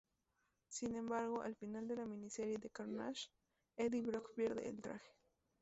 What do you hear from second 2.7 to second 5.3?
"Carnage", Eddie Brock pierde el traje.